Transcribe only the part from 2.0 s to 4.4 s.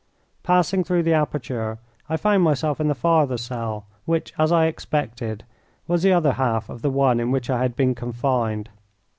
I found myself in the farther cell, which,